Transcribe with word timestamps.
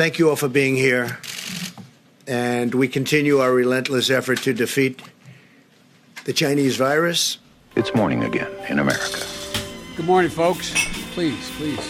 Thank 0.00 0.18
you 0.18 0.30
all 0.30 0.36
for 0.36 0.48
being 0.48 0.76
here. 0.76 1.18
And 2.26 2.74
we 2.74 2.88
continue 2.88 3.36
our 3.40 3.52
relentless 3.52 4.08
effort 4.08 4.38
to 4.44 4.54
defeat 4.54 5.02
the 6.24 6.32
Chinese 6.32 6.76
virus. 6.78 7.36
It's 7.76 7.92
morning 7.94 8.24
again 8.24 8.48
in 8.70 8.78
America. 8.78 9.20
Good 9.98 10.06
morning, 10.06 10.30
folks. 10.30 10.72
Please, 11.12 11.50
please. 11.58 11.84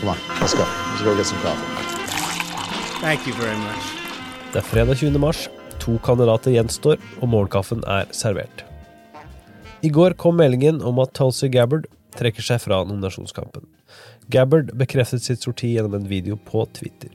Come 0.00 0.08
on, 0.08 0.18
let's 0.40 0.54
go. 0.54 0.66
Let's 0.90 1.02
go 1.02 1.14
get 1.14 1.26
some 1.26 1.38
coffee. 1.38 1.70
Thank 3.00 3.28
you 3.28 3.34
very 3.34 3.56
much. 3.56 3.84
Det 4.52 4.58
er 4.58 4.66
fredag 4.66 4.96
20. 4.96 5.18
mars, 5.18 5.48
to 5.78 5.98
kandidater 6.02 6.50
gjenstår, 6.50 6.98
og 7.22 7.28
morgenkaffen 7.28 7.84
er 7.86 8.10
servert. 8.10 8.64
I 9.82 9.88
går 9.88 10.18
kom 10.18 10.34
meldingen 10.34 10.82
om 10.82 10.98
at 10.98 11.14
Tulsi 11.14 11.48
Gabbard 11.48 11.86
trekker 12.18 12.42
seg 12.42 12.58
fra 12.66 12.82
nominasjonskampen. 12.82 13.70
Gabbard 14.30 14.74
bekreftet 14.78 15.24
sitt 15.24 15.42
sorti 15.42 15.74
gjennom 15.74 15.94
en 15.98 16.08
video 16.08 16.36
på 16.36 16.66
Twitter. 16.76 17.10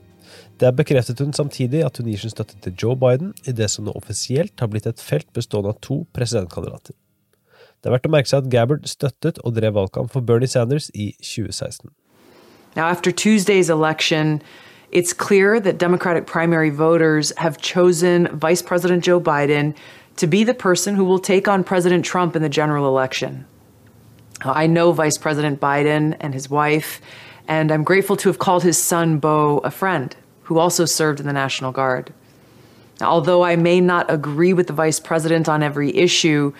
Der 0.60 0.72
bekreftet 0.72 1.20
hun 1.20 1.34
samtidig 1.34 1.84
at 1.86 1.98
hun 1.98 2.08
gir 2.08 2.20
sin 2.20 2.32
støtte 2.32 2.56
til 2.64 2.76
Joe 2.82 2.96
Biden 2.96 3.34
i 3.48 3.52
det 3.52 3.70
som 3.72 3.86
nå 3.86 3.94
offisielt 3.96 4.60
har 4.60 4.72
blitt 4.72 4.88
et 4.88 5.02
felt 5.04 5.28
bestående 5.34 5.74
av 5.74 5.82
to 5.84 6.06
presidentkandidater. 6.16 6.96
Det 7.84 7.92
er 7.92 7.96
verdt 7.98 8.08
å 8.08 8.14
merke 8.16 8.32
seg 8.32 8.46
at 8.46 8.52
Gabbard 8.52 8.88
støttet 8.90 9.40
og 9.44 9.56
drev 9.58 9.76
valgkamp 9.76 10.12
for 10.12 10.26
Bernie 10.26 10.50
Sanders 10.50 10.90
i 10.94 11.12
2016. 11.20 11.92
Now, 12.76 12.88
after 12.88 13.12
Tuesday's 13.12 13.70
election, 13.70 14.42
it's 14.92 15.14
clear 15.14 15.60
that 15.60 15.78
Democratic 15.78 16.26
primary 16.26 16.70
voters 16.70 17.32
have 17.38 17.62
chosen 17.62 18.28
Vice 18.34 18.62
President 18.62 19.04
Joe 19.04 19.20
Biden 19.20 19.76
to 20.18 20.28
be 20.28 20.44
the 20.44 20.54
person 20.54 20.96
who 20.96 21.06
will 21.06 21.20
take 21.20 21.48
on 21.48 21.64
President 21.64 22.06
Trump 22.06 22.36
in 22.36 22.42
the 22.42 22.50
general 22.50 22.88
election. 22.88 23.46
I 24.54 24.68
know 24.68 24.92
Vice 24.92 25.18
President 25.18 25.60
Biden 25.60 26.16
and 26.20 26.34
his 26.34 26.50
wife, 26.50 27.02
and 27.48 27.72
I'm 27.72 27.84
grateful 27.84 28.18
to 28.18 28.30
have 28.30 28.40
called 28.40 28.64
his 28.64 28.78
son 28.78 29.20
Bo 29.20 29.60
a 29.60 29.72
friend 29.72 30.16
who 30.44 30.60
also 30.60 30.86
served 30.86 31.20
in 31.20 31.26
the 31.26 31.34
National 31.34 31.72
Guard. 31.72 32.14
Although 33.02 33.44
I 33.44 33.56
may 33.56 33.82
not 33.82 34.10
agree 34.10 34.54
with 34.54 34.68
the 34.68 34.74
Vice 34.74 35.00
President 35.00 35.50
on 35.50 35.64
every 35.64 35.96
issue, 35.96 36.54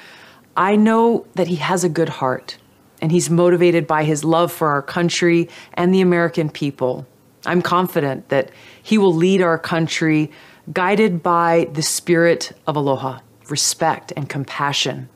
I 0.58 0.76
know 0.76 1.26
that 1.36 1.48
he 1.48 1.56
has 1.58 1.84
a 1.84 1.90
good 1.90 2.10
heart 2.10 2.58
and 3.02 3.12
he's 3.12 3.30
motivated 3.30 3.88
by 3.88 4.04
his 4.04 4.24
love 4.24 4.52
for 4.52 4.70
our 4.70 4.82
country 4.82 5.50
and 5.74 5.94
the 5.94 6.02
American 6.02 6.50
people. 6.50 7.06
I'm 7.46 7.62
confident 7.62 8.30
that 8.30 8.52
he 8.82 8.98
will 8.98 9.14
lead 9.14 9.42
our 9.42 9.60
country 9.60 10.32
guided 10.74 11.22
by 11.22 11.70
the 11.74 11.82
spirit 11.82 12.52
of 12.66 12.76
aloha, 12.76 13.20
respect, 13.50 14.12
and 14.16 14.28
compassion, 14.28 15.10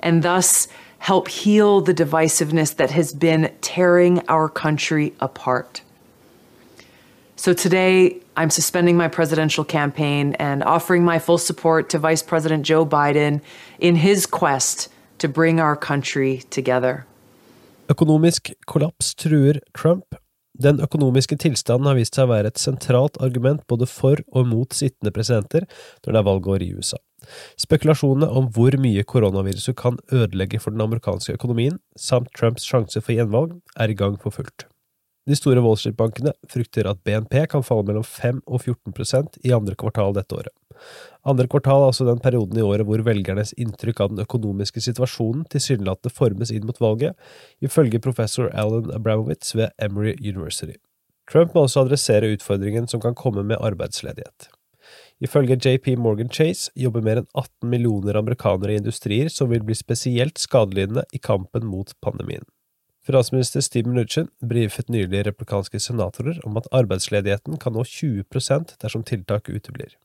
and 0.00 0.22
thus 0.22 0.68
help 0.98 1.28
heal 1.28 1.80
the 1.80 1.94
divisiveness 1.94 2.74
that 2.76 2.90
has 2.90 3.12
been 3.14 3.50
tearing 3.60 4.20
our 4.28 4.48
country 4.48 5.12
apart. 5.20 5.82
So 7.36 7.52
today, 7.52 8.20
I'm 8.36 8.50
suspending 8.50 8.96
my 8.96 9.08
presidential 9.08 9.64
campaign 9.64 10.34
and 10.38 10.64
offering 10.64 11.04
my 11.04 11.18
full 11.18 11.38
support 11.38 11.88
to 11.90 11.98
Vice 11.98 12.22
President 12.22 12.66
Joe 12.66 12.84
Biden 12.84 13.40
in 13.78 13.96
his 13.96 14.26
quest 14.26 14.88
to 15.18 15.28
bring 15.28 15.60
our 15.60 15.76
country 15.76 16.42
together. 16.50 17.06
Økonomisk 17.88 18.52
kollaps 18.66 19.14
truer 19.14 19.60
Trump. 19.72 20.04
Den 20.62 20.80
økonomiske 20.80 21.38
tilstanden 21.38 21.86
har 21.86 21.96
vist 21.96 22.18
seg 22.18 22.26
å 22.26 22.32
være 22.34 22.50
et 22.52 22.58
sentralt 22.58 23.16
argument 23.22 23.62
både 23.70 23.86
for 23.86 24.18
og 24.34 24.50
mot 24.50 24.74
sittende 24.74 25.14
presidenter 25.14 25.64
når 26.02 26.12
det 26.12 26.20
er 26.20 26.26
valgår 26.26 26.66
i 26.66 26.72
USA. 26.74 26.98
Spekulasjonene 27.58 28.28
om 28.40 28.48
hvor 28.54 28.74
mye 28.80 29.04
koronaviruset 29.04 29.76
kan 29.78 29.98
ødelegge 30.14 30.60
for 30.62 30.74
den 30.74 30.84
amerikanske 30.84 31.34
økonomien, 31.38 31.78
samt 31.98 32.32
Trumps 32.38 32.66
sjanse 32.68 33.02
for 33.02 33.16
gjenvalg, 33.16 33.58
er 33.76 33.90
i 33.90 33.98
gang 33.98 34.18
for 34.22 34.34
fullt. 34.34 34.68
De 35.28 35.36
store 35.36 35.60
Wall 35.60 35.76
Street-bankene 35.76 36.32
frykter 36.48 36.88
at 36.88 37.02
BNP 37.04 37.42
kan 37.52 37.64
falle 37.66 37.84
mellom 37.84 38.04
5 38.06 38.40
og 38.46 38.62
14% 38.62 39.36
i 39.44 39.52
andre 39.52 39.76
kvartal 39.76 40.14
dette 40.16 40.32
året. 40.38 40.54
Andre 41.28 41.48
kvartal 41.50 41.82
er 41.82 41.90
altså 41.90 42.06
den 42.08 42.22
perioden 42.22 42.56
i 42.56 42.64
året 42.64 42.88
hvor 42.88 43.02
velgernes 43.04 43.52
inntrykk 43.60 44.00
av 44.00 44.12
den 44.14 44.24
økonomiske 44.24 44.80
situasjonen 44.86 45.44
tilsynelatende 45.52 46.14
formes 46.14 46.52
inn 46.54 46.64
mot 46.68 46.80
valget, 46.80 47.18
ifølge 47.60 48.00
professor 48.00 48.48
Alan 48.54 48.88
Abramowitz 48.94 49.52
ved 49.58 49.74
Emory 49.76 50.14
University. 50.22 50.78
Trump 51.28 51.52
må 51.52 51.66
også 51.66 51.84
adressere 51.84 52.30
utfordringen 52.32 52.88
som 52.88 53.02
kan 53.04 53.18
komme 53.18 53.44
med 53.44 53.60
arbeidsledighet. 53.60 54.48
Ifølge 55.18 55.56
JP 55.58 55.96
Morgan 55.98 56.30
Chase 56.30 56.70
jobber 56.78 57.02
mer 57.02 57.22
enn 57.22 57.30
18 57.34 57.70
millioner 57.72 58.18
amerikanere 58.20 58.76
i 58.76 58.78
industrier 58.78 59.30
som 59.34 59.50
vil 59.50 59.64
bli 59.66 59.74
spesielt 59.74 60.38
skadelidende 60.38 61.02
i 61.12 61.18
kampen 61.18 61.66
mot 61.66 61.90
pandemien. 62.04 62.46
Finansminister 63.08 63.64
Steve 63.64 63.88
Mnuchin 63.88 64.28
brifet 64.44 64.90
nylig 64.92 65.24
replikanske 65.26 65.80
senatorer 65.80 66.38
om 66.46 66.58
at 66.60 66.68
arbeidsledigheten 66.76 67.56
kan 67.58 67.74
nå 67.74 67.82
20% 67.88 68.76
dersom 68.82 69.02
tiltak 69.08 69.48
uteblir. 69.48 69.96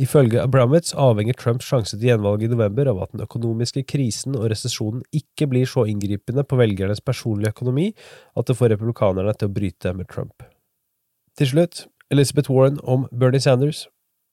Ifølge 0.00 0.42
Abramowitz 0.42 0.92
avhenger 0.94 1.36
Trumps 1.38 1.66
sjanse 1.66 1.96
til 1.96 2.10
gjenvalg 2.10 2.44
i 2.44 2.50
november 2.50 2.88
av 2.92 3.00
at 3.04 3.14
den 3.14 3.24
økonomiske 3.24 3.82
krisen 3.90 4.36
og 4.38 4.48
resesjonen 4.52 5.02
ikke 5.14 5.48
blir 5.50 5.66
så 5.68 5.86
inngripende 5.90 6.44
på 6.46 6.58
velgernes 6.60 7.02
personlige 7.02 7.54
økonomi 7.56 7.88
at 8.36 8.46
det 8.46 8.56
får 8.58 8.74
republikanerne 8.74 9.34
til 9.34 9.50
å 9.50 9.54
bryte 9.56 9.94
med 9.96 10.10
Trump. 10.12 10.44
Til 11.38 11.52
slutt, 11.54 11.86
Elizabeth 12.10 12.52
Warren 12.52 12.78
om 12.82 13.08
Bernie 13.10 13.42
Sanders. 13.42 13.86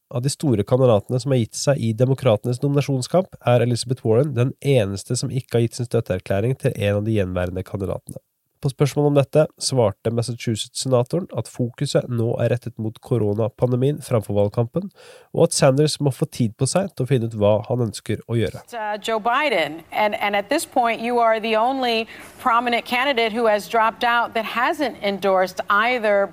Av 0.07 0.23
de 0.23 0.31
store 0.31 0.63
kandidatene 0.63 1.19
som 1.19 1.33
har 1.33 1.41
gitt 1.41 1.57
seg 1.59 1.81
i 1.83 1.89
demokratenes 1.97 2.61
nominasjonskamp, 2.61 3.33
er 3.43 3.65
Elizabeth 3.65 4.05
Warren 4.07 4.31
den 4.37 4.53
eneste 4.63 5.17
som 5.19 5.33
ikke 5.33 5.57
har 5.57 5.65
gitt 5.65 5.79
sin 5.79 5.89
støtteerklæring 5.89 6.55
til 6.61 6.71
en 6.75 7.01
av 7.01 7.03
de 7.03 7.17
gjenværende 7.17 7.65
kandidatene. 7.67 8.21
På 8.61 8.71
spørsmål 8.71 9.11
om 9.11 9.17
dette 9.17 9.45
svarte 9.61 10.11
Massachusetts-senatoren 10.13 11.27
at 11.37 11.49
fokuset 11.51 12.07
nå 12.09 12.31
er 12.41 12.51
rettet 12.55 12.73
mot 12.81 12.95
koronapandemien 13.05 14.01
framfor 14.01 14.33
valgkampen, 14.39 14.89
og 15.35 15.47
at 15.47 15.53
Sanders 15.53 15.99
må 16.01 16.13
få 16.15 16.25
tid 16.25 16.55
på 16.57 16.65
seg 16.69 16.89
til 16.95 17.05
å 17.05 17.09
finne 17.11 17.29
ut 17.29 17.37
hva 17.37 17.53
han 17.69 17.85
ønsker 17.85 18.23
å 18.25 18.39
gjøre. 18.39 18.63
Uh, 18.73 18.97
Joe 18.97 19.21
Biden, 19.21 19.83
and, 19.91 20.15
and 20.15 20.35
at 20.35 20.49
this 20.49 20.65
point, 20.65 21.01
you 21.01 21.19
are 21.19 21.39
the 21.39 21.55
only 21.55 22.07
prominent 22.41 22.85
candidate 22.85 23.31
who 23.31 23.45
has 23.45 23.69
dropped 23.69 24.03
out 24.03 24.33
that 24.33 24.45
hasn't 24.57 24.97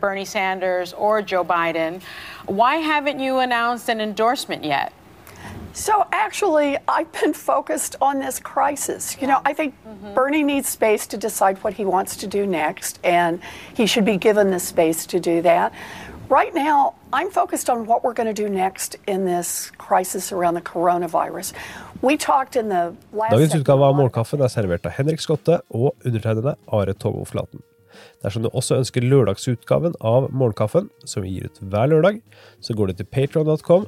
Bernie 0.00 0.24
Sanders 0.24 0.92
or 0.94 1.20
Joe 1.20 1.44
Biden. 1.44 2.00
Why 2.46 2.76
haven't 2.76 3.20
you 3.20 3.38
announced 3.38 3.88
an 3.88 4.00
endorsement 4.00 4.64
yet? 4.64 4.92
So 5.74 6.06
actually, 6.12 6.78
I've 6.86 7.10
been 7.10 7.34
focused 7.34 7.96
on 8.00 8.20
this 8.20 8.38
crisis. 8.38 9.16
You 9.20 9.26
know, 9.26 9.40
I 9.44 9.52
think 9.52 9.74
mm-hmm. 9.84 10.14
Bernie 10.14 10.44
needs 10.44 10.68
space 10.68 11.04
to 11.08 11.16
decide 11.16 11.58
what 11.64 11.74
he 11.74 11.84
wants 11.84 12.16
to 12.18 12.28
do 12.28 12.46
next, 12.46 13.00
and 13.02 13.40
he 13.74 13.86
should 13.86 14.04
be 14.04 14.16
given 14.16 14.52
the 14.52 14.60
space 14.60 15.04
to 15.06 15.18
do 15.18 15.42
that. 15.42 15.72
Right 16.28 16.54
now, 16.54 16.94
I'm 17.12 17.28
focused 17.28 17.68
on 17.68 17.86
what 17.86 18.04
we're 18.04 18.14
going 18.14 18.32
to 18.32 18.42
do 18.42 18.48
next 18.48 18.96
in 19.08 19.24
this 19.24 19.72
crisis 19.76 20.30
around 20.30 20.54
the 20.54 20.62
coronavirus. 20.62 21.52
We 22.02 22.16
talked 22.16 22.54
in 22.54 22.68
the 22.68 22.94
last 23.12 23.32
Dagens 23.34 23.58
utgave 23.58 23.82
av 23.82 23.98
Målkaffen 23.98 24.40
er 24.46 24.48
servert 24.48 24.86
av 24.86 24.94
Henrik 24.94 25.20
Skotte 25.20 25.60
og 25.74 25.94
undertegnede 26.06 26.54
Are 26.70 26.94
Flaten. 27.26 27.66
Dersom 28.22 28.42
du 28.46 28.50
også 28.52 28.78
ønsker 28.78 29.02
lørdagsutgaven 29.02 29.94
av 30.00 30.30
Morgenkaffen, 30.30 30.90
som 31.04 31.22
vi 31.26 31.34
gir 31.36 31.50
ut 31.50 31.58
hver 31.60 31.86
lørdag, 31.92 32.22
så 32.60 32.74
går 32.74 32.86
du 32.86 32.92
til 33.02 33.06
patron.com. 33.10 33.86